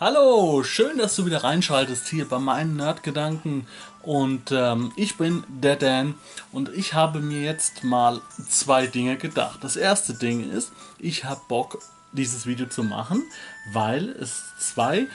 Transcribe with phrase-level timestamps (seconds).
[0.00, 3.66] Hallo, schön, dass du wieder reinschaltest hier bei meinen Nerdgedanken
[4.00, 6.14] und ähm, ich bin der Dan
[6.52, 9.58] und ich habe mir jetzt mal zwei Dinge gedacht.
[9.62, 11.82] Das erste Ding ist, ich habe Bock
[12.12, 13.24] dieses Video zu machen,
[13.74, 15.06] weil es zwei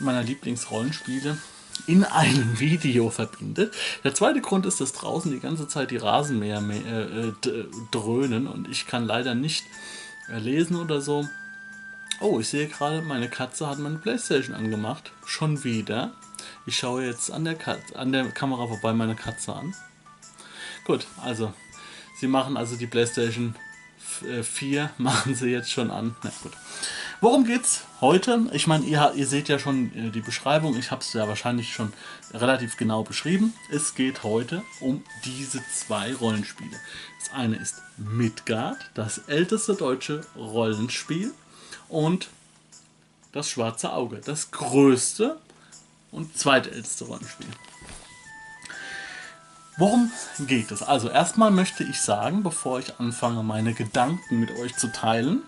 [0.00, 1.38] meiner Lieblingsrollenspiele
[1.86, 3.72] in einem Video verbindet.
[4.02, 8.68] Der zweite Grund ist, dass draußen die ganze Zeit die Rasenmäher äh, äh dröhnen und
[8.68, 9.64] ich kann leider nicht
[10.28, 11.28] äh, lesen oder so.
[12.20, 15.12] Oh, ich sehe gerade, meine Katze hat meine Playstation angemacht.
[15.26, 16.12] Schon wieder.
[16.66, 19.74] Ich schaue jetzt an der, Katze, an der Kamera vorbei meine Katze an.
[20.84, 21.52] Gut, also,
[22.20, 23.54] sie machen also die Playstation
[24.42, 26.14] 4, äh, machen sie jetzt schon an.
[26.22, 26.52] Na gut.
[27.20, 28.48] Worum geht's heute?
[28.52, 30.76] Ich meine, ihr, ihr seht ja schon äh, die Beschreibung.
[30.76, 31.92] Ich habe es ja wahrscheinlich schon
[32.32, 33.52] relativ genau beschrieben.
[33.70, 36.76] Es geht heute um diese zwei Rollenspiele.
[37.20, 41.32] Das eine ist Midgard, das älteste deutsche Rollenspiel
[41.92, 42.28] und
[43.32, 45.38] das Schwarze Auge, das größte
[46.10, 47.46] und zweitälteste Rollenspiel.
[49.78, 50.82] Worum geht es?
[50.82, 55.42] Also erstmal möchte ich sagen, bevor ich anfange, meine Gedanken mit euch zu teilen,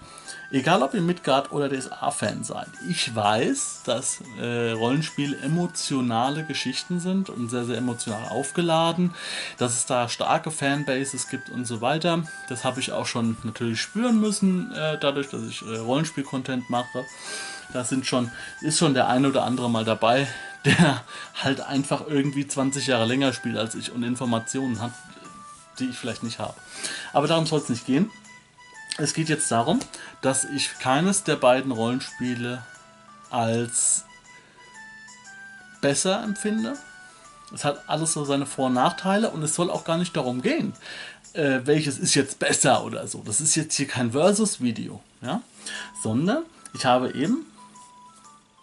[0.51, 7.29] egal ob ihr Midgard oder DSA-Fan seid, ich weiß, dass äh, Rollenspiele emotionale Geschichten sind
[7.29, 9.15] und sehr, sehr emotional aufgeladen,
[9.59, 12.23] dass es da starke Fanbases gibt und so weiter.
[12.49, 17.05] Das habe ich auch schon natürlich spüren müssen, äh, dadurch, dass ich äh, Rollenspiel-Content mache.
[17.75, 18.31] Da sind schon,
[18.63, 20.29] ist schon der eine oder andere mal dabei,
[20.65, 21.03] der
[21.43, 24.93] halt einfach irgendwie 20 Jahre länger spielt als ich und Informationen hat,
[25.79, 26.55] die ich vielleicht nicht habe.
[27.13, 28.11] Aber darum soll es nicht gehen.
[28.97, 29.81] Es geht jetzt darum,
[30.23, 32.63] dass ich keines der beiden Rollenspiele
[33.31, 34.05] als
[35.81, 36.79] besser empfinde.
[37.53, 40.43] Es hat alles so seine Vor- und Nachteile und es soll auch gar nicht darum
[40.43, 40.73] gehen,
[41.35, 43.23] äh, welches ist jetzt besser oder so.
[43.25, 45.43] Das ist jetzt hier kein Versus-Video, ja?
[46.03, 47.45] sondern ich habe eben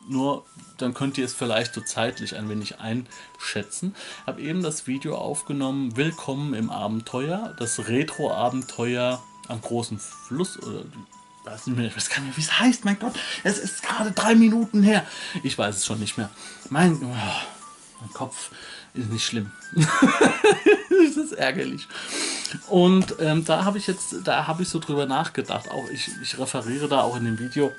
[0.07, 0.45] nur
[0.77, 3.95] dann könnt ihr es vielleicht so zeitlich ein wenig einschätzen.
[4.25, 10.83] Habe eben das Video aufgenommen, Willkommen im Abenteuer, das Retro-Abenteuer am großen Fluss oder
[11.43, 13.13] weiß nicht mehr, ich weiß gar nicht mehr, wie es heißt, mein Gott,
[13.43, 15.05] es ist gerade drei Minuten her.
[15.43, 16.29] Ich weiß es schon nicht mehr.
[16.69, 17.15] Mein, oh,
[17.99, 18.51] mein Kopf
[18.93, 19.51] ist nicht schlimm.
[19.73, 21.87] das ist ärgerlich.
[22.67, 25.69] Und ähm, da habe ich jetzt, da habe ich so drüber nachgedacht.
[25.69, 27.71] Auch ich, ich referiere da auch in dem Video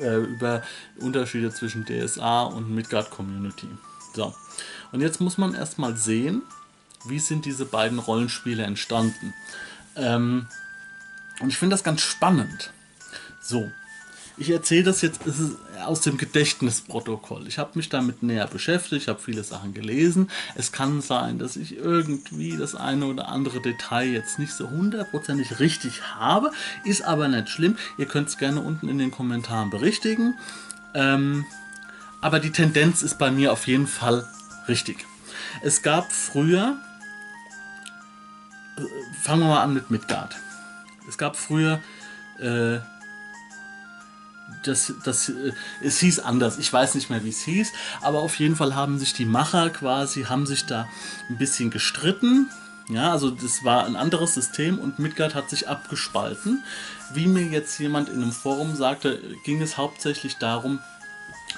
[0.00, 0.62] äh, über
[0.98, 3.68] Unterschiede zwischen DSA und Midgard Community.
[4.14, 4.34] So,
[4.92, 6.42] und jetzt muss man erstmal sehen,
[7.04, 9.34] wie sind diese beiden Rollenspiele entstanden.
[9.96, 10.46] Ähm,
[11.40, 12.72] und ich finde das ganz spannend.
[13.40, 13.70] So,
[14.40, 15.20] ich erzähle das jetzt
[15.84, 17.46] aus dem Gedächtnisprotokoll.
[17.46, 20.30] Ich habe mich damit näher beschäftigt, ich habe viele Sachen gelesen.
[20.54, 25.60] Es kann sein, dass ich irgendwie das eine oder andere Detail jetzt nicht so hundertprozentig
[25.60, 26.52] richtig habe,
[26.84, 27.76] ist aber nicht schlimm.
[27.98, 30.38] Ihr könnt es gerne unten in den Kommentaren berichtigen.
[30.94, 31.44] Ähm,
[32.22, 34.26] aber die Tendenz ist bei mir auf jeden Fall
[34.68, 35.06] richtig.
[35.62, 36.78] Es gab früher,
[38.78, 38.82] äh,
[39.20, 40.34] fangen wir mal an mit Midgard.
[41.06, 41.80] Es gab früher
[42.40, 42.78] äh,
[44.64, 46.58] das, das, äh, es hieß anders.
[46.58, 47.72] Ich weiß nicht mehr, wie es hieß,
[48.02, 50.88] aber auf jeden Fall haben sich die Macher quasi, haben sich da
[51.28, 52.48] ein bisschen gestritten.
[52.88, 56.64] Ja, also das war ein anderes System und Midgard hat sich abgespalten.
[57.12, 60.80] Wie mir jetzt jemand in einem Forum sagte, ging es hauptsächlich darum,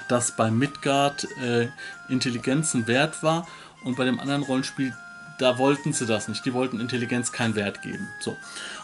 [0.09, 1.69] dass bei Midgard äh,
[2.09, 3.47] Intelligenz Wert war
[3.85, 4.95] und bei dem anderen Rollenspiel
[5.43, 6.45] da wollten sie das nicht.
[6.45, 8.09] Die wollten Intelligenz keinen Wert geben.
[8.21, 8.37] So.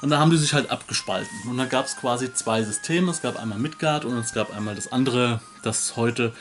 [0.03, 1.49] Und da haben die sich halt abgespalten.
[1.49, 3.11] Und da gab es quasi zwei Systeme.
[3.11, 6.35] Es gab einmal Midgard und es gab einmal das andere, das heute,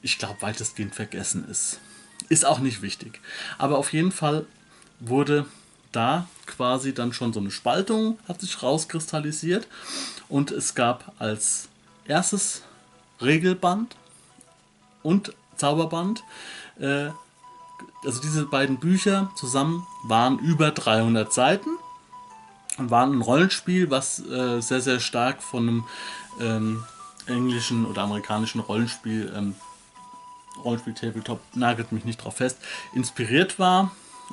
[0.00, 1.80] ich glaube, weitestgehend vergessen ist.
[2.28, 3.20] Ist auch nicht wichtig.
[3.58, 4.46] Aber auf jeden Fall
[5.00, 5.44] wurde
[5.90, 9.66] da quasi dann schon so eine Spaltung, hat sich rauskristallisiert.
[10.28, 11.68] Und es gab als
[12.06, 12.62] erstes
[13.20, 13.96] Regelband
[15.02, 16.22] und Zauberband
[16.78, 17.10] äh,
[18.04, 21.70] also diese beiden Bücher zusammen waren über 300 Seiten
[22.78, 25.84] und waren ein Rollenspiel, was äh, sehr, sehr stark von einem
[26.40, 26.84] ähm,
[27.26, 29.54] englischen oder amerikanischen Rollenspiel, ähm,
[30.62, 32.58] Rollenspiel Tabletop, nagelt mich nicht drauf fest,
[32.94, 33.90] inspiriert war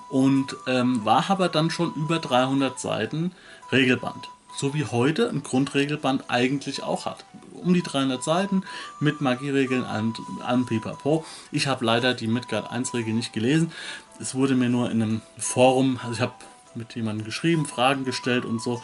[0.10, 3.32] und ähm, war aber dann schon über 300 Seiten
[3.72, 7.26] Regelband so wie heute ein Grundregelband eigentlich auch hat.
[7.54, 8.64] Um die 300 Seiten
[9.00, 10.14] mit Magieregeln, allem,
[10.44, 11.26] allem Pipapo.
[11.52, 13.72] Ich habe leider die Midgard 1 Regel nicht gelesen.
[14.20, 16.34] Es wurde mir nur in einem Forum, also ich habe
[16.76, 18.82] mit jemandem geschrieben, Fragen gestellt und so.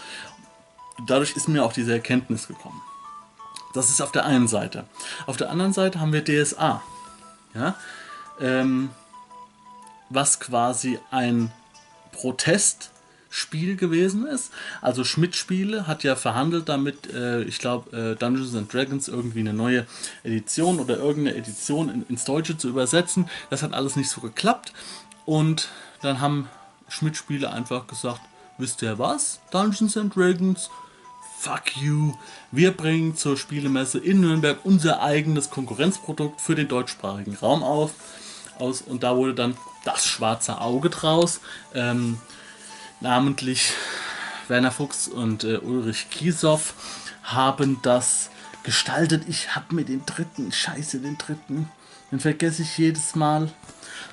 [1.06, 2.82] Dadurch ist mir auch diese Erkenntnis gekommen.
[3.74, 4.86] Das ist auf der einen Seite.
[5.28, 6.82] Auf der anderen Seite haben wir DSA.
[7.54, 7.76] Ja?
[8.40, 8.90] Ähm,
[10.10, 11.52] was quasi ein
[12.12, 12.92] Protest
[13.38, 14.52] Spiel gewesen ist.
[14.82, 19.40] Also Schmidt Spiele hat ja verhandelt damit, äh, ich glaube, äh, Dungeons and Dragons irgendwie
[19.40, 19.86] eine neue
[20.24, 23.30] Edition oder irgendeine Edition in, ins Deutsche zu übersetzen.
[23.50, 24.74] Das hat alles nicht so geklappt.
[25.26, 25.70] Und
[26.02, 26.50] dann haben
[26.88, 28.22] Schmidt Spiele einfach gesagt,
[28.58, 29.40] wisst ihr was?
[29.52, 30.70] Dungeons and Dragons
[31.38, 32.14] fuck you,
[32.52, 37.92] wir bringen zur Spielemesse in Nürnberg unser eigenes Konkurrenzprodukt für den deutschsprachigen Raum auf.
[38.58, 39.56] Aus, und da wurde dann
[39.86, 41.42] das schwarze Auge draus.
[41.76, 42.18] Ähm,
[43.00, 43.74] namentlich
[44.48, 46.74] Werner Fuchs und äh, Ulrich Kiesow
[47.24, 48.30] haben das
[48.64, 49.24] gestaltet.
[49.28, 51.70] Ich habe mir den dritten, scheiße, den dritten,
[52.12, 53.52] den vergesse ich jedes Mal.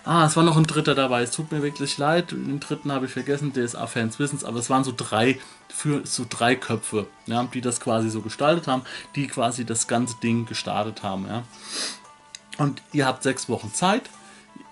[0.04, 1.22] Ah, es war noch ein dritter dabei.
[1.22, 2.32] Es tut mir wirklich leid.
[2.32, 3.52] Den dritten habe ich vergessen.
[3.52, 5.38] DSA-Fans wissen es, aber es waren so drei
[5.68, 8.82] für so drei Köpfe, ja, die das quasi so gestaltet haben,
[9.16, 11.26] die quasi das ganze Ding gestartet haben.
[11.26, 11.42] Ja.
[12.58, 14.02] Und ihr habt sechs Wochen Zeit.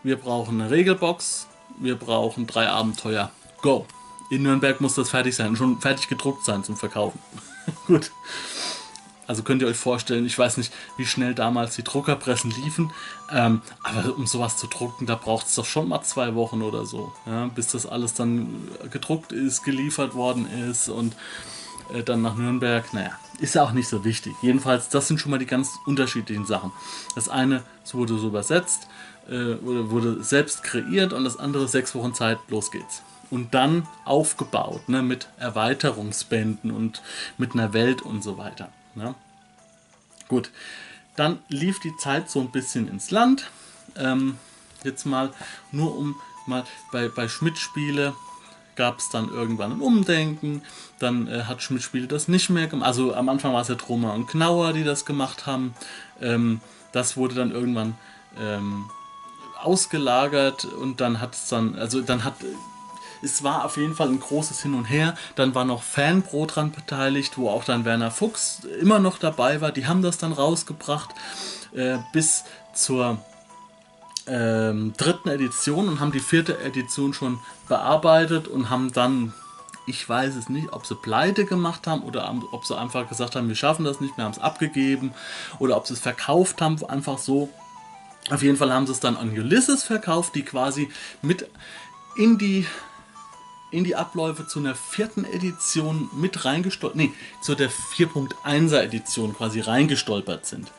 [0.02, 1.48] Wir brauchen eine Regelbox.
[1.78, 3.30] Wir brauchen drei Abenteuer.
[3.62, 3.86] Go!
[4.32, 7.18] In Nürnberg muss das fertig sein, schon fertig gedruckt sein zum Verkaufen.
[7.86, 8.12] Gut.
[9.26, 12.94] Also könnt ihr euch vorstellen, ich weiß nicht, wie schnell damals die Druckerpressen liefen,
[13.30, 16.86] ähm, aber um sowas zu drucken, da braucht es doch schon mal zwei Wochen oder
[16.86, 21.14] so, ja, bis das alles dann gedruckt ist, geliefert worden ist und
[21.92, 22.90] äh, dann nach Nürnberg.
[22.94, 24.32] Naja, ist ja auch nicht so wichtig.
[24.40, 26.72] Jedenfalls, das sind schon mal die ganz unterschiedlichen Sachen.
[27.14, 28.88] Das eine es wurde so übersetzt,
[29.28, 33.02] äh, wurde, wurde selbst kreiert und das andere sechs Wochen Zeit, los geht's
[33.32, 37.00] und dann aufgebaut ne, mit Erweiterungsbänden und
[37.38, 38.68] mit einer Welt und so weiter.
[38.94, 39.14] Ne?
[40.28, 40.50] Gut,
[41.16, 43.50] dann lief die Zeit so ein bisschen ins Land.
[43.96, 44.36] Ähm,
[44.84, 45.32] jetzt mal
[45.70, 46.14] nur um
[46.46, 48.12] mal bei, bei Schmidt-Spiele
[48.76, 50.60] gab es dann irgendwann ein Umdenken.
[50.98, 52.86] Dann äh, hat Schmidt-Spiele das nicht mehr gemacht.
[52.86, 55.74] Also am Anfang war es ja Troma und Knauer, die das gemacht haben.
[56.20, 56.60] Ähm,
[56.92, 57.94] das wurde dann irgendwann
[58.38, 58.90] ähm,
[59.58, 62.34] ausgelagert und dann hat es dann, also dann hat
[63.22, 65.14] es war auf jeden Fall ein großes Hin und Her.
[65.36, 69.72] Dann war noch Fanpro dran beteiligt, wo auch dann Werner Fuchs immer noch dabei war.
[69.72, 71.10] Die haben das dann rausgebracht
[71.74, 73.18] äh, bis zur
[74.26, 77.38] ähm, dritten Edition und haben die vierte Edition schon
[77.68, 79.32] bearbeitet und haben dann,
[79.86, 83.48] ich weiß es nicht, ob sie pleite gemacht haben oder ob sie einfach gesagt haben,
[83.48, 85.12] wir schaffen das nicht, wir haben es abgegeben
[85.58, 87.48] oder ob sie es verkauft haben, einfach so.
[88.30, 90.88] Auf jeden Fall haben sie es dann an Ulysses verkauft, die quasi
[91.22, 91.48] mit
[92.16, 92.66] in die
[93.72, 99.60] in die Abläufe zu einer vierten Edition mit reingestolpert, nee, zu der 4.1er Edition quasi
[99.60, 100.70] reingestolpert sind.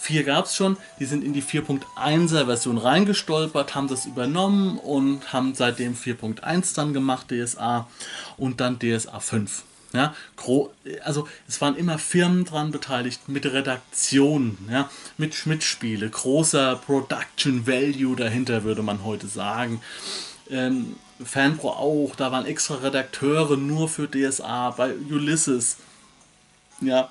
[0.00, 5.32] Vier gab es schon, die sind in die 4.1er Version reingestolpert, haben das übernommen und
[5.32, 7.88] haben seitdem 4.1 dann gemacht, DSA
[8.36, 9.64] und dann DSA 5.
[9.94, 10.14] Ja,
[11.02, 18.14] also es waren immer Firmen dran beteiligt mit Redaktionen, ja, mit Schmidt-Spiele, großer Production Value
[18.14, 19.80] dahinter, würde man heute sagen.
[20.50, 25.78] Ähm, Fanpro auch, da waren extra Redakteure nur für DSA, bei Ulysses.
[26.80, 27.10] Ja,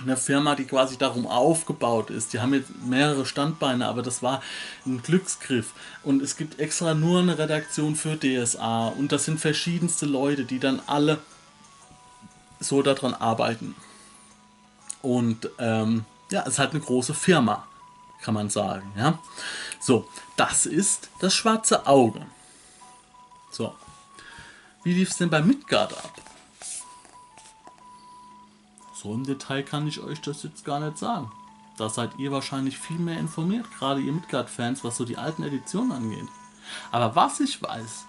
[0.00, 2.32] eine Firma, die quasi darum aufgebaut ist.
[2.32, 4.42] Die haben jetzt mehrere Standbeine, aber das war
[4.86, 5.72] ein Glücksgriff.
[6.02, 10.58] Und es gibt extra nur eine Redaktion für DSA und das sind verschiedenste Leute, die
[10.58, 11.18] dann alle
[12.60, 13.74] so daran arbeiten.
[15.02, 17.66] Und ähm, ja, es halt eine große Firma,
[18.22, 18.92] kann man sagen.
[18.96, 19.18] Ja,
[19.80, 22.26] so, das ist das schwarze Auge.
[23.50, 23.74] So.
[24.84, 26.12] Wie lief es denn bei Midgard ab?
[28.94, 31.30] So im Detail kann ich euch das jetzt gar nicht sagen.
[31.76, 35.92] Da seid ihr wahrscheinlich viel mehr informiert, gerade ihr Midgard-Fans, was so die alten Editionen
[35.92, 36.26] angeht.
[36.90, 38.04] Aber was ich weiß,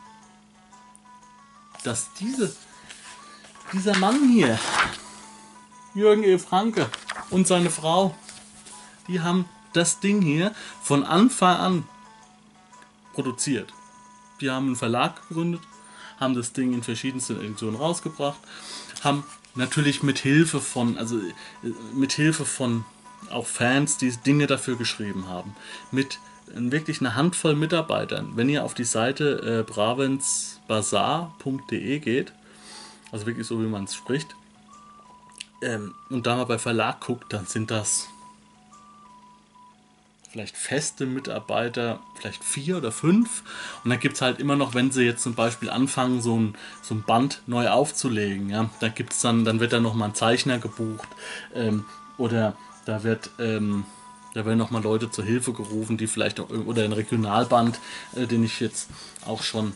[1.84, 2.56] dass diese,
[3.72, 4.60] dieser Mann hier,
[5.94, 6.40] Jürgen E.
[6.40, 6.90] Franke
[7.30, 8.16] und seine Frau,
[9.08, 11.88] die haben das Ding hier von Anfang an
[13.14, 13.72] produziert.
[14.42, 15.62] Die haben einen Verlag gegründet,
[16.20, 18.40] haben das Ding in verschiedensten Editionen rausgebracht,
[19.04, 19.24] haben
[19.56, 21.34] natürlich mit Hilfe von, also äh,
[21.94, 22.86] mit Hilfe von
[23.32, 25.54] auch Fans, die Dinge dafür geschrieben haben,
[25.92, 28.32] mit wirklich einer Handvoll Mitarbeitern.
[28.36, 32.32] Wenn ihr auf die Seite äh, bravensbazar.de geht,
[33.12, 34.38] also wirklich so wie man es spricht,
[35.62, 38.08] ähm, und da mal bei Verlag guckt, dann sind das
[40.30, 43.44] vielleicht feste Mitarbeiter, vielleicht vier oder fünf.
[43.84, 46.56] Und dann gibt es halt immer noch, wenn sie jetzt zum Beispiel anfangen, so ein,
[46.82, 50.16] so ein Band neu aufzulegen, ja, da gibt es dann, dann wird dann nochmal ein
[50.16, 51.08] Zeichner gebucht
[51.56, 51.86] ähm,
[52.18, 52.56] oder
[52.86, 53.86] da wird, ähm,
[54.34, 57.80] da werden nochmal Leute zur Hilfe gerufen, die vielleicht auch, oder ein Regionalband,
[58.16, 58.90] äh, den ich jetzt
[59.26, 59.74] auch schon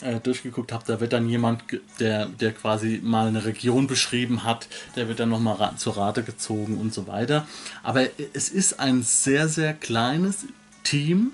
[0.00, 1.64] äh, durchgeguckt habe, da wird dann jemand,
[1.98, 6.22] der, der quasi mal eine Region beschrieben hat, der wird dann nochmal ra zur Rate
[6.22, 7.46] gezogen und so weiter.
[7.82, 10.46] Aber es ist ein sehr, sehr kleines
[10.84, 11.32] Team,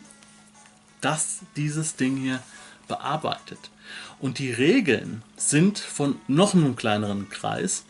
[1.00, 2.40] das dieses Ding hier
[2.88, 3.70] bearbeitet.
[4.20, 7.84] Und die Regeln sind von noch einem kleineren Kreis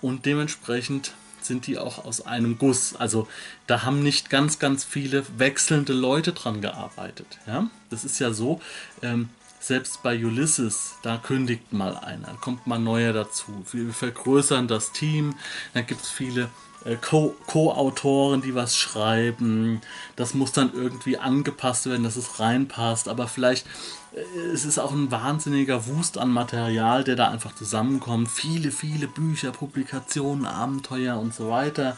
[0.00, 2.94] und dementsprechend sind die auch aus einem Guss.
[2.94, 3.26] Also
[3.66, 7.26] da haben nicht ganz, ganz viele wechselnde Leute dran gearbeitet.
[7.46, 7.68] Ja?
[7.90, 8.60] Das ist ja so,
[9.02, 13.64] ähm, selbst bei Ulysses, da kündigt mal einer, kommt mal neuer dazu.
[13.72, 15.34] Wir vergrößern das Team,
[15.74, 16.48] da gibt es viele
[16.84, 19.80] äh, Co-Autoren, die was schreiben.
[20.16, 23.08] Das muss dann irgendwie angepasst werden, dass es reinpasst.
[23.08, 23.66] Aber vielleicht
[24.14, 28.30] äh, es ist auch ein wahnsinniger Wust an Material, der da einfach zusammenkommt.
[28.30, 31.96] Viele, viele Bücher, Publikationen, Abenteuer und so weiter.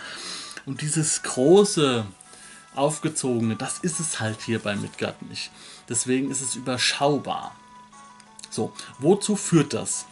[0.66, 2.04] Und dieses große,
[2.74, 5.50] aufgezogene, das ist es halt hier bei Midgard nicht.
[5.88, 7.54] Deswegen ist es überschaubar.
[8.50, 10.06] So, wozu führt das?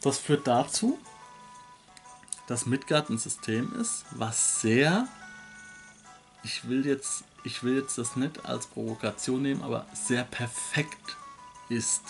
[0.00, 0.98] Das führt dazu,
[2.46, 5.08] dass Midgard ein System ist, was sehr,
[6.42, 11.16] ich will jetzt, ich will jetzt das nicht als Provokation nehmen, aber sehr perfekt
[11.68, 12.02] ist.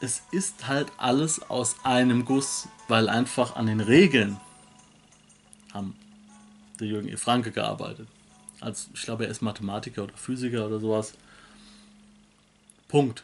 [0.00, 4.40] Es ist halt alles aus einem Guss, weil einfach an den Regeln
[5.72, 5.96] haben
[6.80, 7.16] der Jürgen E.
[7.16, 8.08] Franke gearbeitet.
[8.60, 11.14] Als, ich glaube, er ist Mathematiker oder Physiker oder sowas.
[12.88, 13.22] Punkt.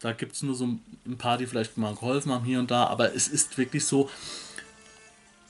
[0.00, 0.66] Da gibt es nur so
[1.06, 4.10] ein paar, die vielleicht mal geholfen haben hier und da, aber es ist wirklich so,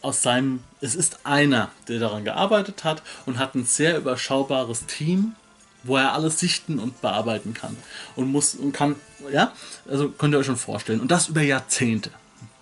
[0.04, 5.35] aus seinem, es ist einer, der daran gearbeitet hat und hat ein sehr überschaubares Team,
[5.83, 7.76] wo er alles sichten und bearbeiten kann.
[8.14, 8.97] Und muss und kann,
[9.33, 9.52] ja,
[9.88, 11.00] also könnt ihr euch schon vorstellen.
[11.00, 12.11] Und das über Jahrzehnte.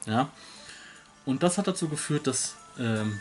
[0.06, 0.30] Ja.
[1.24, 3.20] Und das hat dazu geführt, dass ähm,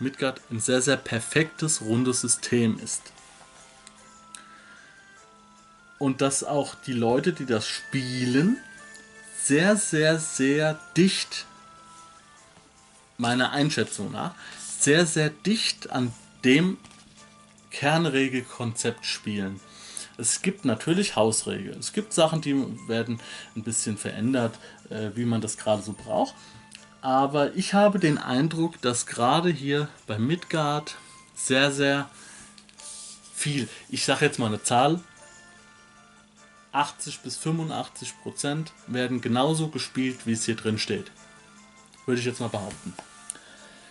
[0.00, 3.02] Midgard ein sehr, sehr perfektes, rundes System ist.
[5.98, 8.58] Und dass auch die Leute, die das spielen,
[9.42, 11.46] sehr, sehr, sehr dicht
[13.16, 14.34] meiner Einschätzung nach
[14.84, 16.12] sehr, sehr dicht an
[16.44, 16.76] dem
[17.70, 19.58] Kernregelkonzept spielen.
[20.18, 21.78] Es gibt natürlich Hausregeln.
[21.78, 22.54] Es gibt Sachen, die
[22.86, 23.18] werden
[23.56, 24.58] ein bisschen verändert,
[24.90, 26.34] äh, wie man das gerade so braucht.
[27.04, 30.96] Aber ich habe den Eindruck, dass gerade hier bei Midgard
[31.34, 32.08] sehr, sehr
[33.34, 35.02] viel, ich sage jetzt mal eine Zahl,
[36.72, 41.12] 80 bis 85 Prozent werden genauso gespielt, wie es hier drin steht.
[42.06, 42.94] Würde ich jetzt mal behaupten.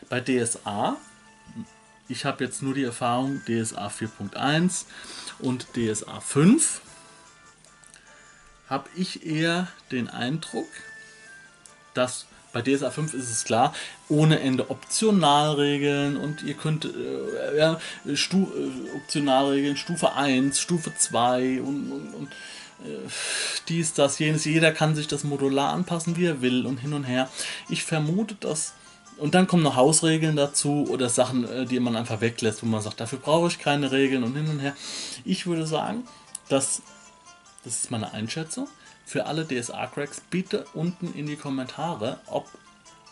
[0.09, 0.97] Bei DSA,
[2.07, 4.85] ich habe jetzt nur die Erfahrung DSA 4.1
[5.37, 6.81] und DSA 5,
[8.69, 10.67] habe ich eher den Eindruck,
[11.93, 13.73] dass bei DSA 5 ist es klar,
[14.07, 17.79] ohne Ende Optionalregeln und ihr könnt äh, ja,
[18.13, 22.27] Stu äh, Optionalregeln Stufe 1, Stufe 2 und, und, und
[22.85, 23.09] äh,
[23.67, 24.45] dies, das, jenes.
[24.45, 27.29] Jeder kann sich das modular anpassen, wie er will und hin und her.
[27.69, 28.73] Ich vermute, dass.
[29.17, 32.81] Und dann kommen noch Hausregeln dazu oder Sachen, äh, die man einfach weglässt, wo man
[32.81, 34.75] sagt, dafür brauche ich keine Regeln und hin und her.
[35.25, 36.03] Ich würde sagen,
[36.49, 36.81] dass.
[37.63, 38.67] Das ist meine Einschätzung.
[39.13, 42.47] Für alle DSA-Cracks bitte unten in die Kommentare, ob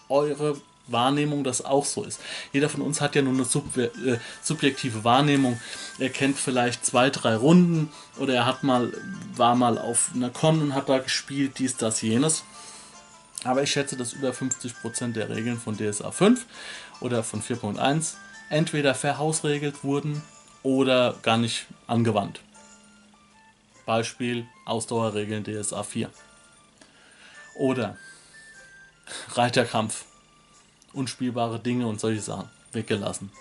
[0.10, 2.20] eure Wahrnehmung das auch so ist.
[2.54, 3.92] Jeder von uns hat ja nur eine sub äh,
[4.42, 5.62] subjektive Wahrnehmung.
[6.00, 8.92] Er kennt vielleicht zwei, drei Runden oder er hat mal,
[9.36, 12.46] war mal auf einer Con und hat da gespielt, dies, das, jenes.
[13.44, 16.48] Aber ich schätze, dass über 50% der Regeln von DSA 5
[17.00, 18.16] oder von 4.1
[18.50, 20.24] entweder verhausregelt wurden
[20.64, 22.42] oder gar nicht angewandt.
[23.86, 26.10] Beispiel Ausdauerregeln DSA 4.
[27.56, 27.98] Oder
[29.34, 30.06] Reiterkampf
[30.94, 33.32] unspielbare Dinge und solche Sachen weggelassen.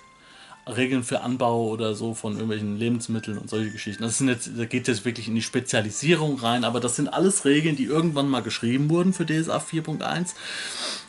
[0.67, 4.03] Regeln für Anbau oder so von irgendwelchen Lebensmitteln und solche Geschichten.
[4.03, 7.45] Das sind jetzt, da geht jetzt wirklich in die Spezialisierung rein, aber das sind alles
[7.45, 10.35] Regeln, die irgendwann mal geschrieben wurden für DSA 4.1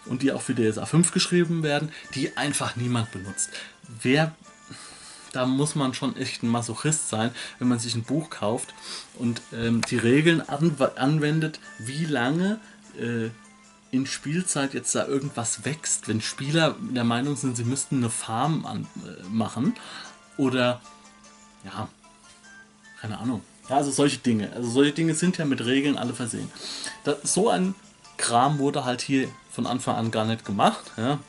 [0.05, 3.49] und die auch für DSA 5 geschrieben werden, die einfach niemand benutzt.
[4.01, 4.33] Wer
[5.31, 8.73] da muss man schon echt ein Masochist sein, wenn man sich ein Buch kauft
[9.17, 12.59] und ähm, die Regeln anwendet, wie lange
[12.99, 13.29] äh,
[13.91, 18.65] in Spielzeit jetzt da irgendwas wächst, wenn Spieler der Meinung sind, sie müssten eine Farm
[18.65, 19.75] an, äh, machen
[20.37, 20.81] oder
[21.63, 21.87] ja,
[22.99, 23.41] keine Ahnung.
[23.69, 24.51] Ja, also solche Dinge.
[24.53, 26.51] Also solche Dinge sind ja mit Regeln alle versehen.
[27.03, 27.75] Das, so ein
[28.17, 30.91] Kram wurde halt hier von Anfang an gar nicht gemacht.
[30.97, 31.19] Ja.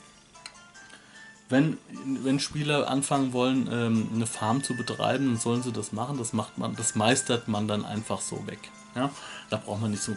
[1.53, 6.17] Wenn, wenn Spieler anfangen wollen, ähm, eine Farm zu betreiben, dann sollen sie das machen.
[6.17, 8.59] Das macht man, das meistert man dann einfach so weg.
[8.95, 9.11] Ja.
[9.51, 10.17] Da braucht man nicht so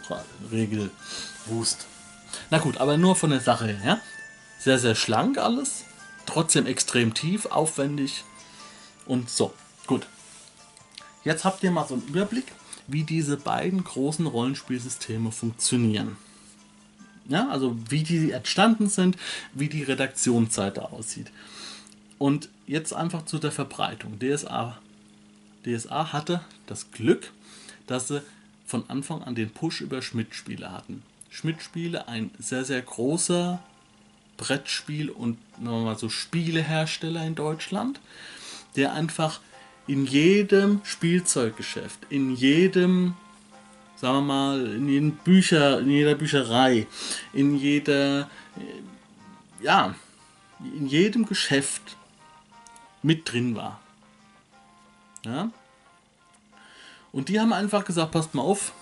[0.50, 1.86] Regelwust.
[2.48, 3.80] Na gut, aber nur von der Sache her.
[3.84, 4.00] Ja?
[4.58, 5.84] Sehr, sehr schlank alles.
[6.24, 8.24] Trotzdem extrem tief, aufwendig.
[9.04, 9.52] Und so,
[9.86, 10.06] gut.
[11.22, 12.46] Jetzt habt ihr mal so einen Überblick,
[12.86, 16.16] wie diese beiden großen Rollenspielsysteme funktionieren.
[17.28, 19.16] Ja, also wie die entstanden sind,
[19.52, 21.30] wie die Redaktionsseite aussieht.
[22.18, 24.18] Und jetzt einfach zu der Verbreitung.
[24.18, 24.78] DSA,
[25.64, 27.32] DSA hatte das Glück,
[27.86, 28.22] dass sie
[28.66, 31.02] von Anfang an den Push über Schmidt-Spiele hatten.
[31.30, 33.60] Schmidt-Spiele, ein sehr, sehr großer
[34.36, 38.00] Brettspiel- und mal so Spielehersteller in Deutschland,
[38.76, 39.40] der einfach
[39.86, 43.14] in jedem Spielzeuggeschäft, in jedem,
[43.96, 46.86] sagen wir mal, in jedem Bücher, in jeder Bücherei,
[47.32, 48.30] in jeder,
[49.60, 49.94] ja,
[50.60, 51.96] in jedem Geschäft
[53.02, 53.80] mit drin war.
[55.24, 55.50] Ja?
[57.12, 58.72] Und die haben einfach gesagt, passt mal auf,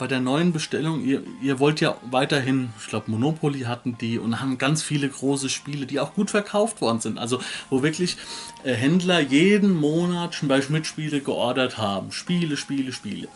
[0.00, 4.40] bei der neuen Bestellung, ihr, ihr wollt ja weiterhin, ich glaube Monopoly hatten die und
[4.40, 7.18] haben ganz viele große Spiele, die auch gut verkauft worden sind.
[7.18, 7.38] Also
[7.68, 8.16] wo wirklich
[8.64, 12.12] äh, Händler jeden Monat schon bei Schmidt-Spiele geordert haben.
[12.12, 13.28] Spiele, Spiele, Spiele.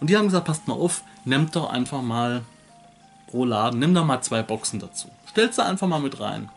[0.00, 2.40] Und die haben gesagt, passt mal auf, nehmt doch einfach mal
[3.26, 5.08] pro Laden, nimm doch mal zwei Boxen dazu.
[5.26, 6.48] Stellt sie einfach mal mit rein.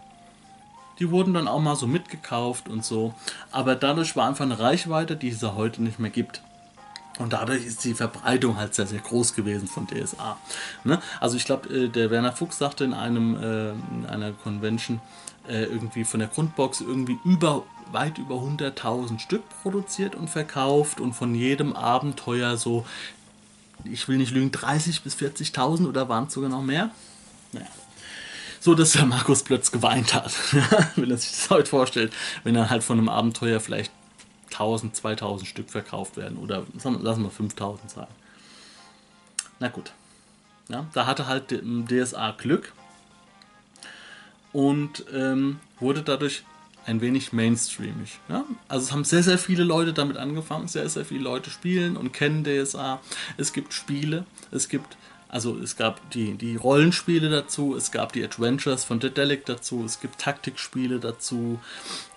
[1.00, 3.14] Die wurden dann auch mal so mitgekauft und so.
[3.52, 6.42] Aber dadurch war einfach eine Reichweite, die es heute nicht mehr gibt.
[7.20, 10.38] Und dadurch ist die Verbreitung halt sehr, sehr groß gewesen von DSA.
[10.84, 11.02] Ne?
[11.20, 15.02] Also ich glaube, äh, der Werner Fuchs sagte in einem äh, in einer Convention
[15.48, 21.14] äh, irgendwie von der Grundbox irgendwie über weit über 100.000 Stück produziert und verkauft und
[21.14, 22.86] von jedem Abenteuer so,
[23.84, 26.92] ich will nicht lügen, 30 bis 40.000 oder waren es sogar noch mehr?
[27.52, 27.68] Naja.
[28.60, 30.32] So, dass der Markus Plötz geweint hat,
[30.96, 32.14] wenn er sich das heute vorstellt,
[32.44, 33.92] wenn er halt von einem Abenteuer vielleicht
[34.52, 36.38] 1000, 2000 Stück verkauft werden.
[36.38, 38.08] Oder lassen wir 5000 sein.
[39.60, 39.94] Na gut.
[40.70, 42.74] Ja, da hatte halt DSA Glück
[44.54, 46.44] und ähm, wurde dadurch
[46.86, 48.20] ein wenig mainstreamig.
[48.28, 48.46] Ja?
[48.68, 52.12] Also es haben sehr, sehr viele Leute damit angefangen, sehr, sehr viele Leute spielen und
[52.12, 53.00] kennen DSA.
[53.38, 54.98] Es gibt Spiele, es gibt
[55.32, 60.02] also es gab die, die Rollenspiele dazu, es gab die Adventures von Dedelic dazu, es
[60.02, 61.62] gibt Taktikspiele dazu,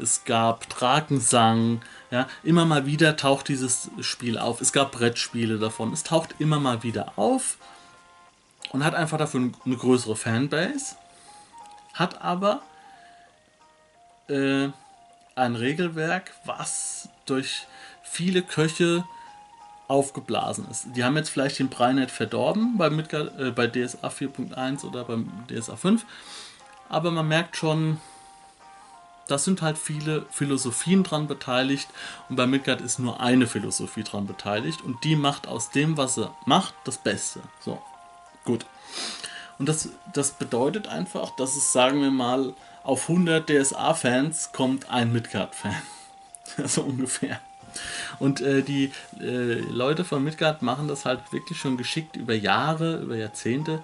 [0.01, 1.81] es gab Drakensang,
[2.11, 4.61] ja, immer mal wieder taucht dieses Spiel auf.
[4.61, 7.59] Es gab Brettspiele davon, es taucht immer mal wieder auf
[8.73, 10.97] und hat einfach dafür eine größere Fanbase,
[11.93, 12.63] hat aber
[14.27, 14.71] äh,
[15.37, 17.69] ein Regelwerk, was durch
[18.03, 19.05] viele Köche
[19.89, 20.87] aufgeblasen ist.
[20.95, 25.05] Die haben jetzt vielleicht den Brei nicht verdorben bei, Midgard, äh, bei DSA 4.1 oder
[25.05, 26.05] beim DSA 5,
[26.89, 28.01] aber man merkt schon,
[29.27, 31.89] da sind halt viele Philosophien dran beteiligt
[32.29, 36.15] und bei Midgard ist nur eine Philosophie dran beteiligt und die macht aus dem, was
[36.15, 37.41] sie macht, das Beste.
[37.61, 37.81] So,
[38.45, 38.67] gut.
[39.59, 45.13] Und das, das bedeutet einfach, dass es, sagen wir mal, auf 100 DSA-Fans kommt ein
[45.13, 45.83] Midgard-Fan.
[46.67, 47.41] so ungefähr.
[48.19, 52.99] Und äh, die äh, Leute von Midgard machen das halt wirklich schon geschickt über Jahre,
[52.99, 53.83] über Jahrzehnte.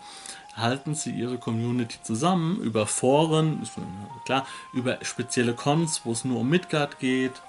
[0.56, 3.66] Halten sie ihre Community zusammen über Foren,
[4.24, 7.40] klar, über spezielle Cons, wo es nur um Midgard geht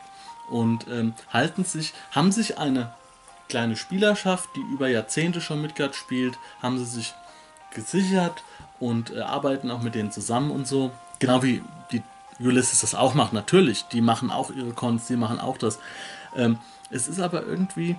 [0.49, 2.93] und ähm, halten sich, haben sich eine
[3.49, 7.13] kleine Spielerschaft, die über Jahrzehnte schon Midgard spielt, haben sie sich
[7.73, 8.43] gesichert
[8.79, 10.91] und äh, arbeiten auch mit denen zusammen und so.
[11.19, 12.01] Genau wie die
[12.39, 13.85] Ulysses das auch macht, natürlich.
[13.87, 15.79] Die machen auch ihre Cons, die machen auch das.
[16.35, 16.57] Ähm,
[16.89, 17.95] es ist aber irgendwie.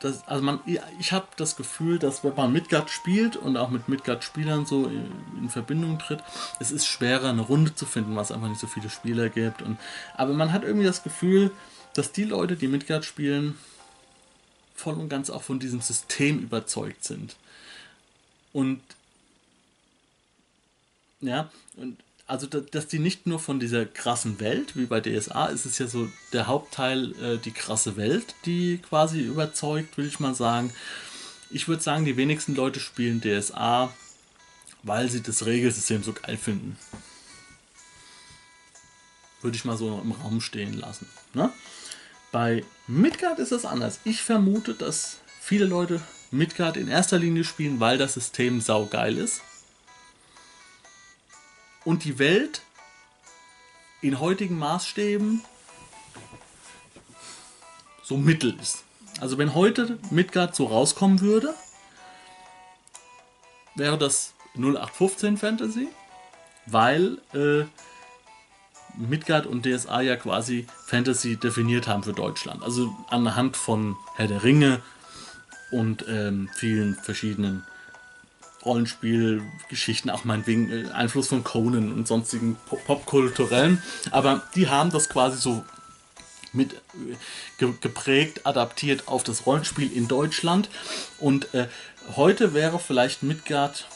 [0.00, 0.58] Das, also man,
[0.98, 5.48] ich habe das Gefühl, dass wenn man Midgard spielt und auch mit Midgard-Spielern so in
[5.48, 6.24] Verbindung tritt,
[6.58, 9.62] es ist schwerer, eine Runde zu finden, was einfach nicht so viele Spieler gibt.
[9.62, 9.78] Und,
[10.16, 11.52] aber man hat irgendwie das Gefühl,
[11.94, 13.56] dass die Leute, die Midgard spielen,
[14.74, 17.36] voll und ganz auch von diesem System überzeugt sind.
[18.52, 18.80] Und
[21.20, 21.98] ja, und
[22.32, 25.86] also dass die nicht nur von dieser krassen Welt, wie bei DSA, ist es ja
[25.86, 30.72] so der Hauptteil, äh, die krasse Welt, die quasi überzeugt, will ich mal sagen.
[31.50, 33.92] Ich würde sagen, die wenigsten Leute spielen DSA,
[34.82, 36.78] weil sie das Regelsystem so geil finden.
[39.42, 41.06] Würde ich mal so im Raum stehen lassen.
[41.34, 41.52] Ne?
[42.30, 44.00] Bei Midgard ist es anders.
[44.04, 49.42] Ich vermute, dass viele Leute Midgard in erster Linie spielen, weil das System saugeil ist
[51.84, 52.62] und die Welt
[54.00, 55.42] in heutigen Maßstäben
[58.02, 58.84] so mittel ist.
[59.20, 61.54] Also wenn heute Midgard so rauskommen würde,
[63.74, 65.88] wäre das 0815 Fantasy,
[66.66, 67.64] weil äh,
[68.96, 72.62] Midgard und DSA ja quasi Fantasy definiert haben für Deutschland.
[72.62, 74.82] Also anhand von Herr der Ringe
[75.70, 77.64] und ähm, vielen verschiedenen
[78.64, 85.38] Rollenspielgeschichten, auch meinetwegen äh, Einfluss von Conan und sonstigen popkulturellen, aber die haben das quasi
[85.38, 85.64] so
[86.52, 90.68] mit äh, geprägt, adaptiert auf das Rollenspiel in Deutschland
[91.18, 91.68] und äh,
[92.16, 93.86] heute wäre vielleicht Midgard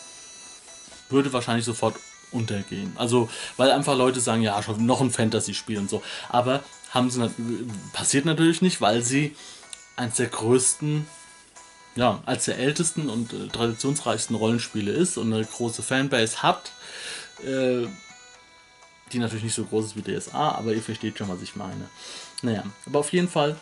[1.08, 1.96] würde wahrscheinlich sofort
[2.32, 2.92] untergehen.
[2.96, 6.02] Also, weil einfach Leute sagen, ja, schon noch ein Fantasy-Spiel und so.
[6.28, 7.30] Aber haben sie
[7.92, 9.36] passiert natürlich nicht, weil sie
[9.96, 11.06] eines der größten,
[11.96, 16.72] ja, als der ältesten und äh, traditionsreichsten Rollenspiele ist und eine große Fanbase hat.
[17.44, 17.88] Äh,
[19.12, 21.88] die natürlich nicht so groß ist wie DSA, aber ihr versteht schon, was ich meine.
[22.42, 23.56] Naja, aber auf jeden Fall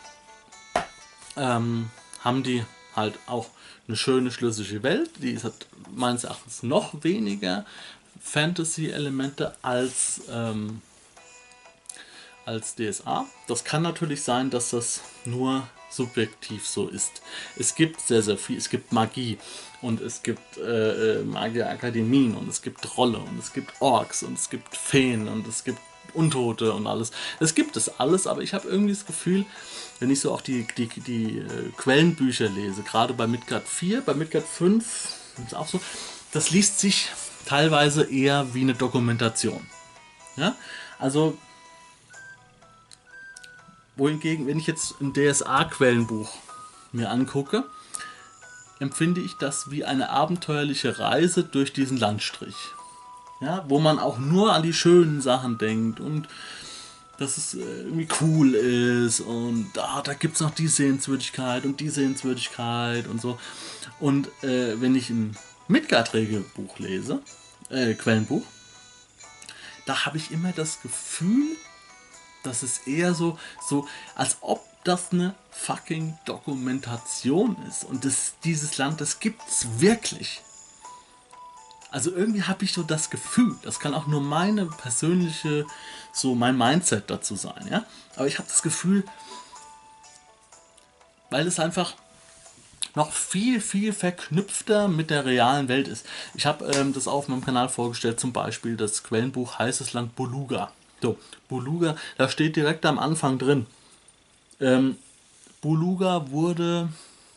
[1.37, 2.65] ähm, haben die
[2.97, 3.49] halt auch
[3.87, 5.11] eine schöne, schlüssige Welt.
[5.19, 7.67] Die hat meines Erachtens noch weniger
[8.23, 10.81] Fantasy-Elemente als, ähm,
[12.47, 13.27] als DSA.
[13.47, 17.23] Das kann natürlich sein, dass das nur subjektiv so ist.
[17.57, 18.59] Es gibt sehr, sehr viel.
[18.59, 19.39] Es gibt Magie
[19.83, 24.39] und es gibt äh, äh Magierakademien und es gibt Trolle und es gibt Orks und
[24.39, 25.79] es gibt Feen und es gibt
[26.15, 27.11] Untote und alles.
[27.41, 29.45] Es gibt es alles, aber ich habe irgendwie das Gefühl,
[30.01, 34.15] wenn ich so auch die, die, die äh, Quellenbücher lese, gerade bei Midgard 4, bei
[34.15, 34.85] Midgard 5
[35.45, 35.81] ist auch so,
[36.33, 37.09] das liest sich
[37.47, 39.67] teilweise eher wie eine Dokumentation.
[40.37, 40.57] Ja?
[40.99, 41.37] Also,
[43.97, 46.31] wohingegen, wenn ich jetzt ein DSA-Quellenbuch
[46.93, 47.65] mir angucke,
[48.79, 52.57] empfinde ich das wie eine abenteuerliche Reise durch diesen Landstrich.
[53.41, 56.29] Ja, wo man auch nur an die schönen Sachen denkt und
[57.19, 61.81] dass es äh, irgendwie cool ist und ah, da gibt es noch die Sehenswürdigkeit und
[61.81, 63.39] die Sehenswürdigkeit und so.
[64.01, 65.37] Und äh, wenn ich ein
[65.69, 67.21] Midgard-Regelbuch lese,
[67.71, 68.43] äh, Quellenbuch,
[69.87, 71.57] da habe ich immer das Gefühl,
[72.45, 77.85] dass es eher so, so, als ob das eine fucking Dokumentation ist.
[77.85, 80.43] Und das, dieses Land, das gibt es wirklich.
[81.91, 85.65] Also irgendwie habe ich so das Gefühl, das kann auch nur meine persönliche,
[86.13, 87.85] so mein Mindset dazu sein, ja.
[88.17, 89.05] Aber ich habe das Gefühl,
[91.31, 91.95] weil es einfach
[92.95, 96.07] noch viel, viel verknüpfter mit der realen Welt ist.
[96.35, 100.73] Ich habe ähm, das auf meinem Kanal vorgestellt, zum Beispiel das Quellenbuch Heißes Land Boluga.
[101.05, 101.19] So,
[101.51, 103.67] Boluga, da steht direkt am Anfang drin.
[104.59, 104.97] Ähm,
[105.61, 106.89] Boluga wurde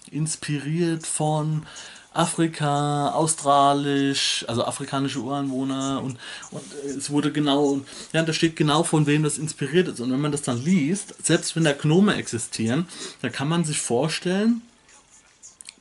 [0.10, 1.66] inspiriert von
[2.14, 6.18] Afrika, australisch, also afrikanische Ureinwohner und,
[6.52, 7.82] und es wurde genau,
[8.14, 10.00] ja, da steht genau von wem das inspiriert ist.
[10.00, 12.88] Und wenn man das dann liest, selbst wenn da Gnome existieren,
[13.22, 14.62] dann kann man sich vorstellen,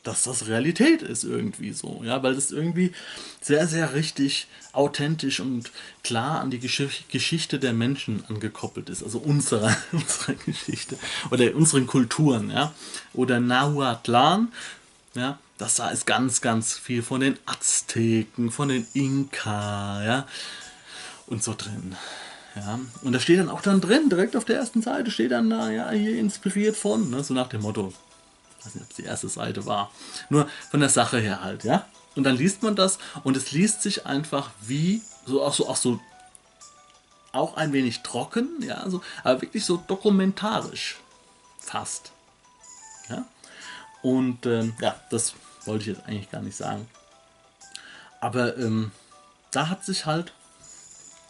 [0.07, 2.93] dass das Realität ist irgendwie so, ja, weil das irgendwie
[3.41, 5.71] sehr, sehr richtig authentisch und
[6.05, 10.97] klar an die Gesch Geschichte der Menschen angekoppelt ist, also unserer, unserer Geschichte
[11.31, 12.73] oder unseren Kulturen, ja,
[13.15, 14.53] oder Nahuatlan,
[15.15, 20.29] ja, das da ist ganz, ganz viel von den Azteken, von den Inka, ja,
[21.27, 21.97] und so drin.
[22.55, 25.51] Ja, und da steht dann auch dann drin, direkt auf der ersten Seite steht dann
[25.51, 27.93] da, ja, hier inspiriert von, ne, so nach dem Motto.
[28.67, 29.91] Weiß nicht, ob es die erste Seite war.
[30.29, 31.87] Nur von der Sache her halt, ja.
[32.17, 35.77] Und dann liest man das und es liest sich einfach wie, so auch so, auch
[35.77, 36.01] so,
[37.33, 40.97] auch ein wenig trocken, ja, so, aber wirklich so dokumentarisch.
[41.61, 42.13] Fast.
[43.09, 43.25] Ja.
[44.03, 46.89] Und ähm, ja, das wollte ich jetzt eigentlich gar nicht sagen.
[48.21, 48.93] Aber ähm,
[49.51, 50.33] da hat sich halt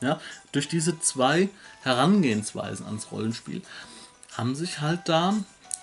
[0.01, 0.21] ja,
[0.53, 1.49] durch diese zwei
[1.83, 3.63] Herangehensweisen ans Rollenspiel
[4.37, 5.35] haben sich halt da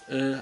[0.07, 0.37] äh,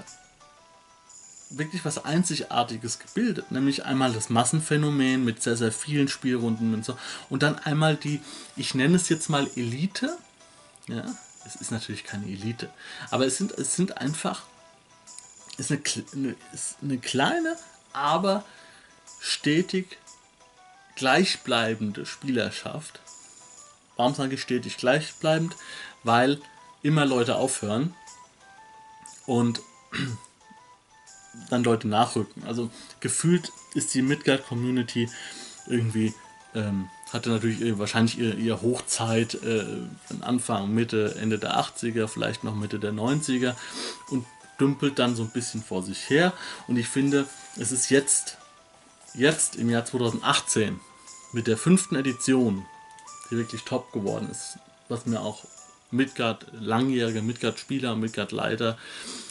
[1.58, 3.50] wirklich was Einzigartiges gebildet.
[3.50, 6.96] Nämlich einmal das Massenphänomen mit sehr, sehr vielen Spielrunden und so.
[7.28, 8.20] Und dann einmal die,
[8.56, 10.16] ich nenne es jetzt mal Elite.
[10.88, 11.04] Ja,
[11.46, 12.70] es ist natürlich keine Elite.
[13.10, 14.42] Aber es sind, es sind einfach,
[15.58, 17.56] es ist eine, ist eine kleine,
[17.92, 18.44] aber
[19.20, 19.98] stetig
[20.96, 23.00] gleichbleibende Spielerschaft.
[23.96, 25.56] Warum sage ich stetig gleichbleibend?
[26.02, 26.40] Weil
[26.82, 27.94] immer Leute aufhören
[29.26, 29.60] und
[31.50, 32.44] dann Leute nachrücken.
[32.44, 35.08] Also gefühlt ist die Midgard-Community
[35.66, 36.14] irgendwie,
[36.54, 39.64] ähm, hatte natürlich wahrscheinlich ihre, ihre Hochzeit äh,
[40.20, 43.54] Anfang, Mitte, Ende der 80er, vielleicht noch Mitte der 90er
[44.10, 44.26] und
[44.60, 46.32] dümpelt dann so ein bisschen vor sich her.
[46.68, 48.38] Und ich finde, es ist jetzt,
[49.14, 50.80] jetzt im Jahr 2018
[51.32, 52.64] mit der fünften Edition,
[53.30, 55.44] die wirklich top geworden ist, was mir auch
[55.90, 58.78] Midgard, langjährige Midgard-Spieler, Midgard-Leiter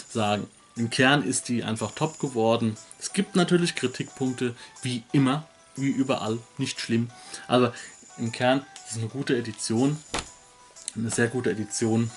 [0.10, 0.48] sagen.
[0.76, 2.78] Im Kern ist die einfach top geworden.
[3.00, 7.10] Es gibt natürlich Kritikpunkte, wie immer, wie überall, nicht schlimm.
[7.48, 7.74] Aber
[8.18, 10.02] im Kern ist es eine gute Edition,
[10.96, 12.10] eine sehr gute Edition,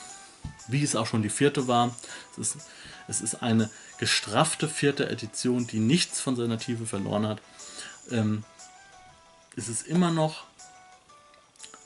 [0.68, 1.94] wie es auch schon die vierte war.
[2.32, 2.66] Es ist,
[3.08, 7.40] es ist eine gestraffte vierte Edition, die nichts von seiner Tiefe verloren hat.
[8.10, 8.44] Ähm,
[9.56, 10.44] es ist immer noch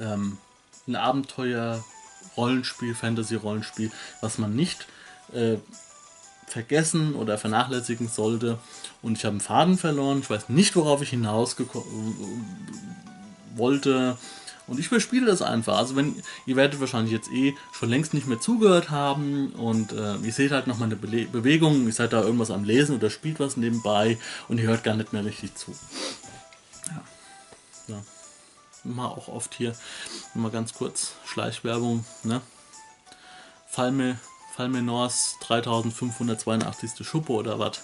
[0.01, 0.39] ähm,
[0.87, 1.85] ein Abenteuer,
[2.37, 4.87] Rollenspiel, Fantasy-Rollenspiel, was man nicht
[5.33, 5.57] äh,
[6.49, 8.59] vergessen oder vernachlässigen sollte.
[9.03, 10.21] Und ich habe einen Faden verloren.
[10.21, 11.57] Ich weiß nicht, worauf ich hinaus
[13.55, 14.17] wollte.
[14.69, 15.79] Und ich überspiele das einfach.
[15.79, 20.17] Also wenn ihr werdet wahrscheinlich jetzt eh schon längst nicht mehr zugehört haben und äh,
[20.17, 23.09] ihr seht halt noch mal eine Be Bewegung, ihr seid da irgendwas am Lesen oder
[23.09, 25.75] spielt was nebenbei und ihr hört gar nicht mehr richtig zu.
[26.89, 27.95] Ja.
[27.95, 28.03] ja.
[28.85, 29.75] Mal auch oft hier
[30.35, 32.05] mal ganz kurz Schleichwerbung.
[32.23, 32.43] Ne?
[33.67, 37.07] Falme, Falme Nors 3582.
[37.07, 37.83] Schuppe oder was.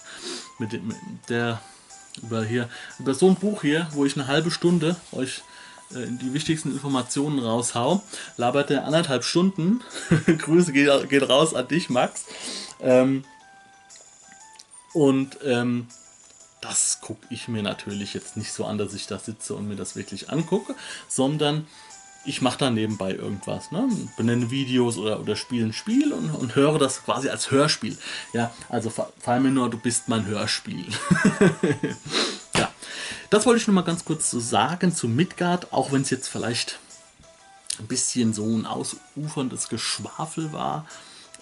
[0.59, 0.97] Mit, mit
[1.29, 1.61] der
[2.21, 5.43] über hier über so ein Buch hier, wo ich eine halbe Stunde euch
[5.91, 8.03] äh, die wichtigsten Informationen raushau,
[8.37, 9.81] labert er anderthalb Stunden.
[10.25, 12.25] Grüße geht, geht, raus an dich, Max.
[12.79, 13.23] Ähm,
[14.93, 15.87] und ähm,
[16.61, 19.75] das gucke ich mir natürlich jetzt nicht so an, dass ich da sitze und mir
[19.75, 20.75] das wirklich angucke,
[21.07, 21.67] sondern
[22.25, 23.87] ich mache da nebenbei irgendwas, ne?
[24.17, 27.97] benenne Videos oder, oder spiele ein Spiel und, und höre das quasi als Hörspiel.
[28.33, 30.85] Ja, also fall mir nur, du bist mein Hörspiel.
[32.55, 32.71] ja,
[33.29, 36.27] das wollte ich nur mal ganz kurz so sagen zu Midgard, auch wenn es jetzt
[36.27, 36.79] vielleicht
[37.79, 40.85] ein bisschen so ein ausuferndes Geschwafel war.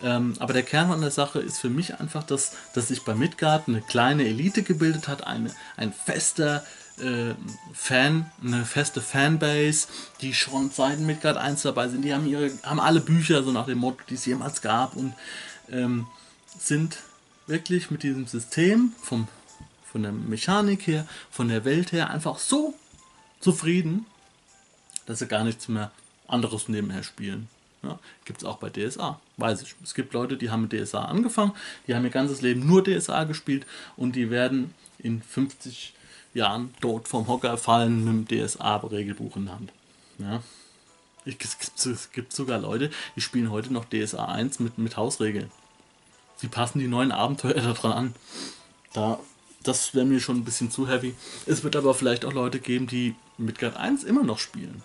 [0.02, 3.16] Ähm, aber der Kern an der Sache ist für mich einfach, dass, dass sich bei
[3.16, 6.66] Midgard eine kleine Elite gebildet hat, eine, ein fester
[7.00, 7.34] äh,
[7.74, 9.88] Fan, eine feste Fanbase,
[10.22, 12.04] die schon seit Midgard 1 dabei sind.
[12.04, 15.14] Die haben ihre, haben alle Bücher, so nach dem Motto, die es jemals gab und
[15.72, 16.08] ähm,
[16.58, 16.98] sind
[17.48, 19.28] wirklich mit diesem System vom,
[19.92, 22.74] von der Mechanik her, von der Welt her einfach so
[23.40, 24.06] zufrieden,
[25.06, 25.92] dass sie gar nichts mehr
[26.28, 27.50] anderes nebenher spielen.
[27.82, 29.76] Ja, Gibt es auch bei DSA, weiß ich.
[29.84, 31.52] Es gibt Leute, die haben mit DSA angefangen,
[31.86, 33.66] die haben ihr ganzes Leben nur DSA gespielt
[33.98, 35.94] und die werden in 50
[36.34, 39.72] Jahren tot vom Hocker fallen mit dem DSA-Regelbuch in der Hand.
[40.20, 40.44] Ja.
[41.26, 41.38] Es
[42.12, 45.52] gibt, sogar Leute, die spielen heute noch DSA 1 mit, mit Hausregeln.
[46.36, 48.16] Sie passen die neuen Abenteuer daran an.
[48.92, 49.20] Da,
[49.64, 51.16] das wäre mir schon ein bisschen zu heavy.
[51.46, 54.84] Es wird aber vielleicht auch Leute geben, die Midgard 1 immer noch spielen.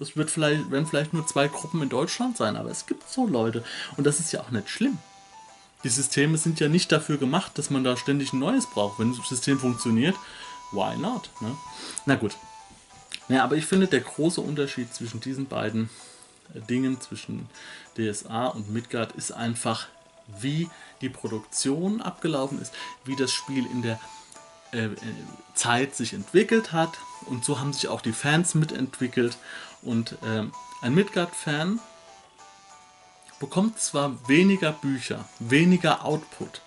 [0.00, 3.26] Es wird vielleicht, werden vielleicht nur zwei Gruppen in Deutschland sein, aber es gibt so
[3.26, 3.64] Leute.
[3.96, 4.98] Und das ist ja auch nicht schlimm.
[5.84, 8.98] Die Systeme sind ja nicht dafür gemacht, dass man da ständig ein neues braucht.
[8.98, 10.16] Wenn das System funktioniert,
[10.74, 11.30] why not?
[11.40, 11.56] Ne?
[12.06, 12.36] Na gut.
[13.28, 15.88] Ja, aber ich finde, der große Unterschied zwischen diesen beiden
[16.54, 17.48] äh, Dingen, zwischen
[17.96, 19.86] DSA und Midgard, ist einfach,
[20.40, 20.68] wie
[21.00, 22.72] die Produktion abgelaufen ist,
[23.04, 24.00] wie das Spiel in der
[24.72, 24.94] äh, äh
[25.54, 26.98] Zeit sich entwickelt hat.
[27.26, 29.38] Und so haben sich auch die Fans mitentwickelt.
[29.82, 30.44] Und äh,
[30.82, 31.80] ein Midgard-Fan
[33.38, 36.60] bekommt zwar weniger Bücher, weniger Output,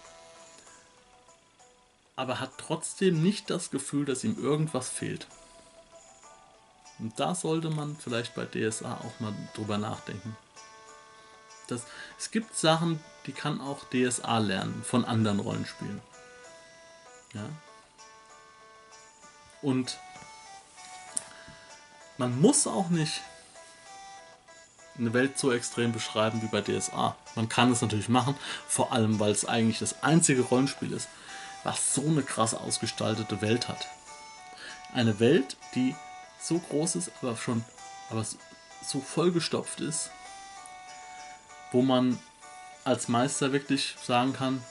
[2.17, 5.27] aber hat trotzdem nicht das Gefühl, dass ihm irgendwas fehlt.
[6.99, 10.35] Und da sollte man vielleicht bei DSA auch mal drüber nachdenken.
[11.67, 11.83] Das,
[12.17, 16.01] es gibt Sachen, die kann auch DSA lernen von anderen Rollenspielen.
[17.33, 17.47] Ja.
[19.61, 19.99] Und
[22.17, 23.21] man muss auch nicht
[24.97, 27.15] eine Welt so extrem beschreiben wie bei DSA.
[27.35, 28.35] Man kann es natürlich machen,
[28.67, 31.07] vor allem weil es eigentlich das einzige Rollenspiel ist,
[31.67, 33.89] was so eine krass ausgestaltete Welt hat.
[34.93, 35.95] Eine Welt, die
[36.39, 37.63] so groß ist, aber schon
[38.09, 38.25] aber
[38.81, 40.09] so vollgestopft ist,
[41.73, 42.17] wo man
[42.85, 44.63] als Meister wirklich sagen kann,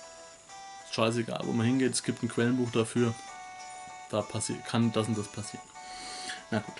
[0.91, 3.15] scheißegal, wo man hingeht, es gibt ein Quellenbuch dafür,
[4.11, 4.27] da
[4.67, 5.67] kann das und das passieren.
[6.51, 6.77] Na gut.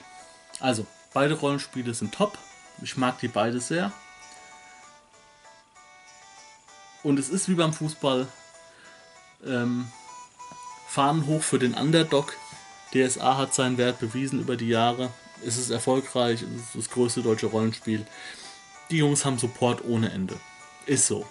[0.61, 2.39] Also, beide Rollenspiele sind top.
[2.81, 3.93] Ich mag die beide sehr.
[7.03, 8.27] Und es ist wie beim Fußball.
[9.45, 9.93] Ähm,
[10.97, 12.33] Fahnen hoch für den Underdog.
[12.95, 15.11] DSA hat seinen Wert bewiesen über die Jahre.
[15.45, 18.07] Es ist erfolgreich, es ist das größte deutsche Rollenspiel.
[18.91, 20.41] Die Jungs haben Support ohne Ende.
[20.87, 21.27] Ist so.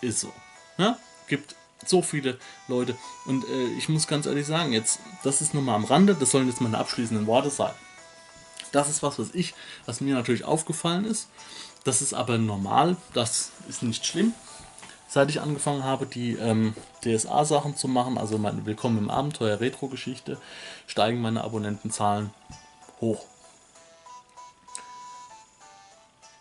[0.00, 0.32] Ist so.
[0.76, 0.98] Ja?
[1.28, 1.54] Gibt
[1.86, 2.96] so viele Leute.
[3.26, 6.32] Und äh, ich muss ganz ehrlich sagen, jetzt, das ist nur mal am Rande, das
[6.32, 7.74] sollen jetzt meine abschließenden Worte sein.
[8.72, 11.28] Das ist was, was ich, was mir natürlich aufgefallen ist.
[11.84, 14.34] Das ist aber normal, das ist nicht schlimm
[15.08, 20.38] seit ich angefangen habe, die ähm, DSA-Sachen zu machen, also mein Willkommen im Abenteuer Retro-Geschichte,
[20.86, 22.30] steigen meine Abonnentenzahlen
[23.00, 23.24] hoch.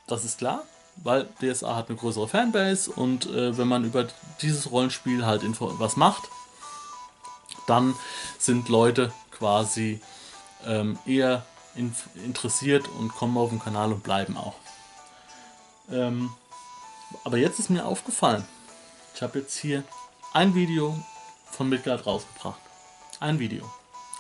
[0.08, 0.63] Das ist klar,
[0.97, 4.08] weil DSA hat eine größere Fanbase und äh, wenn man über
[4.41, 6.23] dieses Rollenspiel halt was macht,
[7.67, 7.95] dann
[8.38, 9.99] sind Leute quasi
[10.65, 14.56] ähm, eher in interessiert und kommen auf den Kanal und bleiben auch.
[15.91, 16.32] Ähm,
[17.23, 18.45] aber jetzt ist mir aufgefallen,
[19.15, 19.84] ich habe jetzt hier
[20.34, 20.99] ein Video
[21.49, 22.60] von Midgard rausgebracht.
[23.21, 23.63] Ein Video.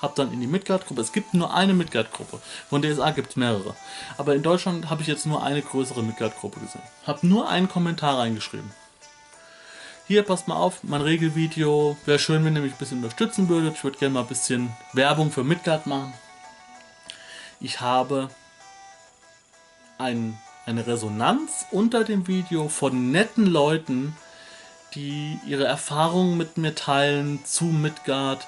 [0.01, 2.39] Hab dann in die Midgard-Gruppe, es gibt nur eine Midgard-Gruppe.
[2.69, 3.75] Von DSA gibt es mehrere.
[4.17, 6.81] Aber in Deutschland habe ich jetzt nur eine größere Midgard-Gruppe gesehen.
[7.05, 8.71] Hab nur einen Kommentar reingeschrieben.
[10.07, 11.97] Hier, passt mal auf, mein Regelvideo.
[12.05, 13.75] Wäre schön, wenn ihr mich ein bisschen unterstützen würdet.
[13.75, 16.13] Ich würde gerne mal ein bisschen Werbung für Midgard machen.
[17.59, 18.29] Ich habe
[19.97, 24.15] ein, eine Resonanz unter dem Video von netten Leuten,
[24.95, 28.47] die ihre Erfahrungen mit mir teilen zu Midgard,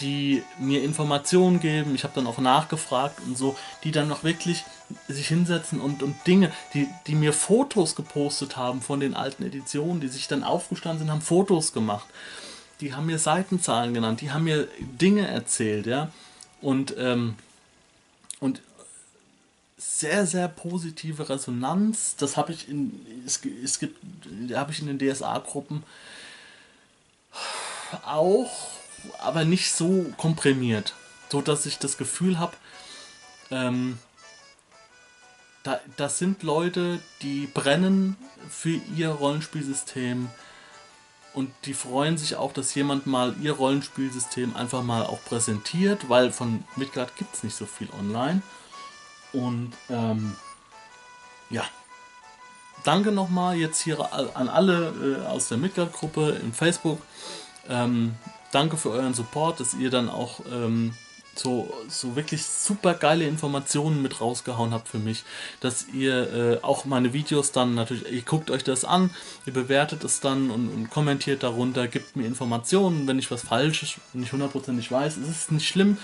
[0.00, 1.94] die mir Informationen geben.
[1.94, 4.64] Ich habe dann auch nachgefragt und so, die dann noch wirklich
[5.08, 10.00] sich hinsetzen und, und Dinge, die, die mir Fotos gepostet haben von den alten Editionen,
[10.00, 12.06] die sich dann aufgestanden sind, haben Fotos gemacht.
[12.80, 16.10] Die haben mir Seitenzahlen genannt, die haben mir Dinge erzählt, ja.
[16.60, 17.36] Und, ähm,
[18.40, 18.62] und
[19.86, 22.16] sehr, sehr positive Resonanz.
[22.16, 23.98] Das habe ich in, es, es gibt,
[24.54, 25.82] habe ich in den DSA-Gruppen
[28.04, 28.50] auch,
[29.18, 30.94] aber nicht so komprimiert.
[31.30, 32.56] So dass ich das Gefühl habe,
[33.50, 33.98] ähm,
[35.62, 38.16] da, das sind Leute, die brennen
[38.48, 40.28] für ihr Rollenspielsystem
[41.32, 46.30] und die freuen sich auch, dass jemand mal ihr Rollenspielsystem einfach mal auch präsentiert, weil
[46.30, 48.42] von Midgard gibt es nicht so viel online.
[49.34, 50.36] Und ähm,
[51.50, 51.64] ja,
[52.84, 53.98] danke nochmal jetzt hier
[54.36, 57.00] an alle äh, aus der Midgard-Gruppe in Facebook.
[57.68, 58.14] Ähm,
[58.52, 60.94] danke für euren Support, dass ihr dann auch ähm,
[61.36, 65.24] so, so wirklich super geile Informationen mit rausgehauen habt für mich,
[65.60, 69.10] dass ihr äh, auch meine Videos dann natürlich, ihr guckt euch das an,
[69.46, 73.98] ihr bewertet es dann und, und kommentiert darunter, gibt mir Informationen, wenn ich was falsch,
[74.14, 75.98] ich hundertprozentig weiß, ist es nicht schlimm,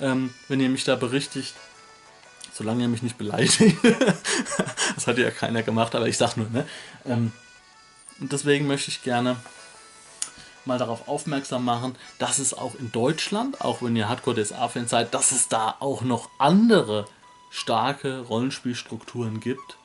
[0.00, 1.54] ähm, wenn ihr mich da berichtigt,
[2.58, 3.60] solange ihr mich nicht beleidigt.
[4.94, 6.66] das hat ja keiner gemacht, aber ich sag nur, ne?
[7.06, 7.32] Ähm,
[8.20, 9.36] und deswegen möchte ich gerne
[10.64, 15.32] mal darauf aufmerksam machen, dass es auch in Deutschland, auch wenn ihr Hardcore-DSA-Fans seid, dass
[15.32, 17.06] es da auch noch andere
[17.50, 19.78] starke Rollenspielstrukturen gibt,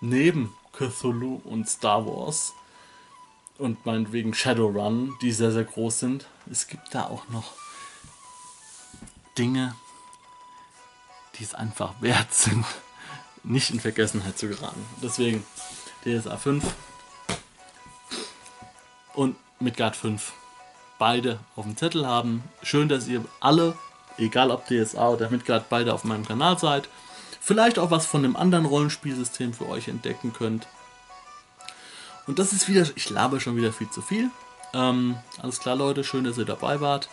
[0.00, 2.52] neben Cthulhu und Star Wars
[3.56, 6.26] und meinetwegen Shadowrun, die sehr, sehr groß sind.
[6.50, 7.52] Es gibt da auch noch
[9.38, 9.74] Dinge,
[11.40, 12.64] die es einfach wert sind,
[13.42, 14.84] nicht in Vergessenheit zu geraten.
[15.02, 15.44] Deswegen
[16.04, 16.62] DSA 5
[19.14, 20.32] und Midgard 5
[20.98, 22.44] beide auf dem Zettel haben.
[22.62, 23.76] Schön, dass ihr alle,
[24.18, 26.88] egal ob DSA oder Midgard, beide auf meinem Kanal seid.
[27.40, 30.68] Vielleicht auch was von einem anderen Rollenspielsystem für euch entdecken könnt.
[32.26, 34.30] Und das ist wieder, ich labe schon wieder viel zu viel.
[34.74, 37.08] Ähm, alles klar, Leute, schön, dass ihr dabei wart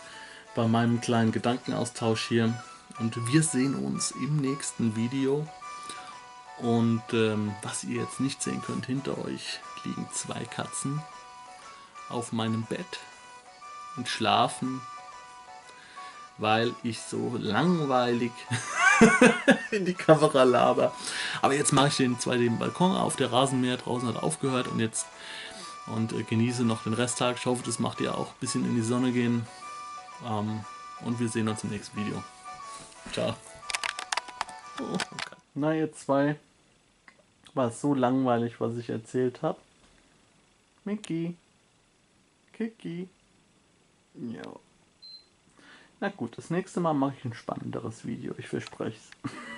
[0.54, 2.62] bei meinem kleinen Gedankenaustausch hier.
[2.98, 5.46] Und wir sehen uns im nächsten Video.
[6.58, 11.00] Und ähm, was ihr jetzt nicht sehen könnt, hinter euch liegen zwei Katzen
[12.08, 12.98] auf meinem Bett
[13.96, 14.80] und schlafen,
[16.38, 18.32] weil ich so langweilig
[19.70, 20.92] in die Kamera laber.
[21.42, 25.06] Aber jetzt mache ich den zweiten Balkon auf, der Rasenmäher draußen hat aufgehört und jetzt
[25.86, 27.36] und äh, genieße noch den Resttag.
[27.38, 29.46] Ich hoffe, das macht ihr auch ein bisschen in die Sonne gehen.
[30.26, 30.64] Ähm,
[31.04, 32.22] und wir sehen uns im nächsten Video.
[33.12, 33.34] Ciao.
[34.80, 35.36] Oh, okay.
[35.54, 36.36] Na, ihr zwei.
[37.54, 39.58] War so langweilig, was ich erzählt habe.
[40.84, 41.36] Mickey.
[42.52, 43.08] Kiki.
[44.14, 44.42] Ja.
[46.00, 48.34] Na gut, das nächste Mal mache ich ein spannenderes Video.
[48.38, 49.32] Ich verspreche es.